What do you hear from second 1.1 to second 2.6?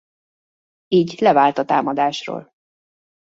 levált a támadásról.